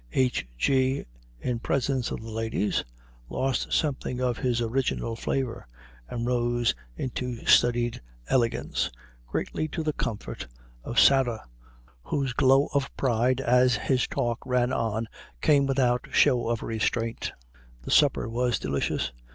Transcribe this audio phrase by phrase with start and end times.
[0.13, 0.47] H.
[0.57, 1.05] G.,
[1.41, 2.83] in presence of the ladies,
[3.29, 5.67] lost something of his original flavor,
[6.09, 8.89] and rose into studied elegance,
[9.27, 10.47] greatly to the comfort
[10.83, 11.43] of Sarah,
[12.01, 15.05] whose glow of pride as his talk ran on
[15.39, 17.33] came without show of restraint.
[17.83, 19.11] The supper was delicious.